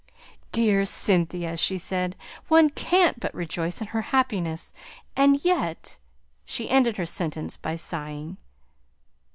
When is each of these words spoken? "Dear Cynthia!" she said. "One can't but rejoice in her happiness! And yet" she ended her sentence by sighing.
"Dear 0.51 0.83
Cynthia!" 0.85 1.55
she 1.57 1.77
said. 1.77 2.15
"One 2.47 2.71
can't 2.71 3.19
but 3.19 3.35
rejoice 3.35 3.81
in 3.81 3.87
her 3.89 4.01
happiness! 4.01 4.73
And 5.15 5.45
yet" 5.45 5.99
she 6.43 6.71
ended 6.71 6.97
her 6.97 7.05
sentence 7.05 7.55
by 7.55 7.75
sighing. 7.75 8.39